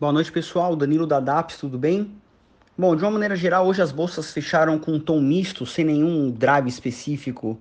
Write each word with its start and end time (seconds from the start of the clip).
Boa 0.00 0.14
noite, 0.14 0.32
pessoal. 0.32 0.74
Danilo 0.74 1.06
da 1.06 1.20
DAPS, 1.20 1.58
tudo 1.58 1.78
bem? 1.78 2.10
Bom, 2.76 2.96
de 2.96 3.04
uma 3.04 3.10
maneira 3.10 3.36
geral, 3.36 3.66
hoje 3.66 3.82
as 3.82 3.92
bolsas 3.92 4.32
fecharam 4.32 4.78
com 4.78 4.92
um 4.92 4.98
tom 4.98 5.20
misto, 5.20 5.66
sem 5.66 5.84
nenhum 5.84 6.30
drive 6.30 6.68
específico 6.68 7.60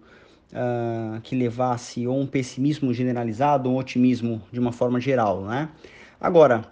uh, 0.53 1.19
que 1.19 1.35
levasse 1.35 2.07
ou 2.07 2.17
um 2.17 2.25
pessimismo 2.25 2.93
generalizado 2.93 3.67
ou 3.67 3.75
um 3.75 3.77
otimismo 3.77 4.41
de 4.53 4.57
uma 4.57 4.71
forma 4.71 5.01
geral, 5.01 5.41
né? 5.41 5.67
Agora, 6.17 6.63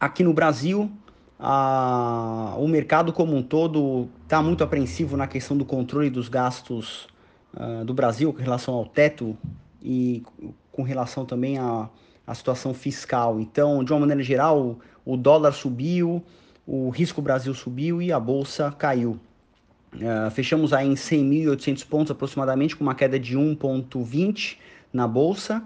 aqui 0.00 0.24
no 0.24 0.32
Brasil, 0.32 0.90
uh, 1.38 2.60
o 2.60 2.66
mercado 2.66 3.12
como 3.12 3.36
um 3.36 3.42
todo 3.42 4.08
está 4.24 4.42
muito 4.42 4.64
apreensivo 4.64 5.16
na 5.16 5.28
questão 5.28 5.56
do 5.56 5.64
controle 5.64 6.10
dos 6.10 6.28
gastos 6.28 7.06
uh, 7.54 7.84
do 7.84 7.94
Brasil 7.94 8.32
com 8.32 8.42
relação 8.42 8.74
ao 8.74 8.84
teto 8.84 9.38
e 9.80 10.24
com 10.72 10.82
relação 10.82 11.24
também 11.24 11.56
a 11.56 11.88
a 12.28 12.34
situação 12.34 12.74
fiscal. 12.74 13.40
Então, 13.40 13.82
de 13.82 13.90
uma 13.90 14.00
maneira 14.00 14.22
geral, 14.22 14.78
o 15.04 15.16
dólar 15.16 15.52
subiu, 15.52 16.22
o 16.66 16.90
risco 16.90 17.22
Brasil 17.22 17.54
subiu 17.54 18.02
e 18.02 18.12
a 18.12 18.20
bolsa 18.20 18.70
caiu. 18.70 19.18
Uh, 19.94 20.30
fechamos 20.30 20.74
aí 20.74 20.86
em 20.86 20.94
100.800 20.94 21.86
pontos 21.86 22.10
aproximadamente, 22.10 22.76
com 22.76 22.84
uma 22.84 22.94
queda 22.94 23.18
de 23.18 23.34
1,20 23.34 24.58
na 24.92 25.08
bolsa. 25.08 25.62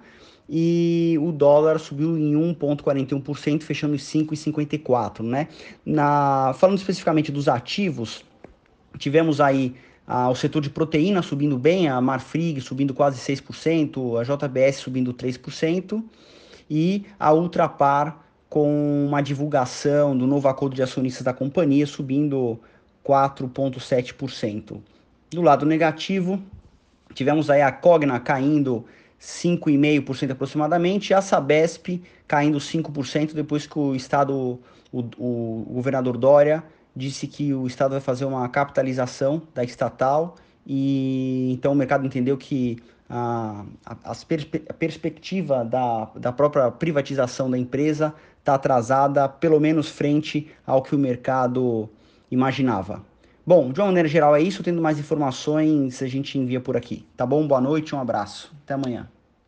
E 0.48 1.18
o 1.20 1.32
dólar 1.32 1.80
subiu 1.80 2.16
em 2.16 2.34
1,41%, 2.34 3.62
fechando 3.62 3.96
em 3.96 3.98
5,54, 3.98 5.23
né? 5.24 5.48
Na, 5.84 6.54
falando 6.56 6.79
especificamente 6.79 7.32
dos 7.32 7.48
ativos, 7.48 8.24
tivemos 8.98 9.40
aí 9.40 9.74
ah, 10.06 10.29
o 10.30 10.34
setor 10.37 10.62
de 10.62 10.70
proteína 10.70 11.23
subindo 11.23 11.59
bem, 11.59 11.88
a 11.88 12.01
Marfrig 12.01 12.60
subindo 12.60 12.95
quase 12.95 13.18
6%, 13.18 14.20
a 14.20 14.23
JBS 14.23 14.76
subindo 14.76 15.12
3% 15.12 16.02
e 16.74 17.04
a 17.20 17.30
Ultrapar 17.34 18.16
com 18.48 19.06
uma 19.06 19.20
divulgação 19.20 20.16
do 20.16 20.26
novo 20.26 20.48
acordo 20.48 20.74
de 20.74 20.82
acionistas 20.82 21.22
da 21.22 21.34
companhia 21.34 21.87
subindo 21.87 22.59
4,7%. 23.06 24.80
Do 25.30 25.42
lado 25.42 25.66
negativo, 25.66 26.42
tivemos 27.12 27.51
aí 27.51 27.60
a 27.60 27.70
Cogna 27.70 28.18
caindo 28.18 28.87
5,5% 29.20 30.30
aproximadamente, 30.30 31.10
e 31.10 31.14
a 31.14 31.20
Sabesp 31.20 32.02
caindo 32.26 32.56
5% 32.56 33.34
depois 33.34 33.66
que 33.66 33.79
o 33.79 33.95
Estado, 33.95 34.59
o, 34.90 35.01
o, 35.18 35.66
governador 35.74 36.16
Dória, 36.16 36.64
disse 36.96 37.26
que 37.26 37.52
o 37.52 37.66
Estado 37.66 37.90
vai 37.90 38.01
fazer 38.01 38.24
uma 38.24 38.48
capitalização 38.48 39.42
da 39.54 39.62
estatal 39.62 40.36
e 40.66 41.52
então 41.52 41.73
o 41.73 41.74
mercado 41.74 42.07
entendeu 42.07 42.38
que 42.38 42.79
a, 43.13 43.65
a, 43.85 44.13
a 44.13 44.74
perspectiva 44.74 45.63
da, 45.65 46.09
da 46.16 46.32
própria 46.32 46.71
privatização 46.71 47.51
da 47.51 47.59
empresa 47.59 48.15
está 48.38 48.54
atrasada, 48.54 49.29
pelo 49.29 49.60
menos 49.60 49.88
frente 49.88 50.51
ao 50.66 50.82
que 50.82 50.96
o 50.96 50.99
mercado 50.99 51.91
imaginava. 52.30 53.04
Bom, 53.46 53.71
de 53.71 53.80
uma 53.80 53.87
maneira 53.87 54.09
geral 54.09 54.35
é 54.35 54.41
isso. 54.41 54.63
Tendo 54.63 54.80
mais 54.80 54.99
informações, 54.99 56.02
a 56.02 56.07
gente 56.07 56.38
envia 56.38 56.60
por 56.60 56.77
aqui. 56.77 57.04
Tá 57.16 57.27
bom? 57.27 57.46
Boa 57.46 57.60
noite, 57.60 57.95
um 57.95 58.01
abraço. 58.01 58.52
Até 58.65 58.74
amanhã. 58.74 59.09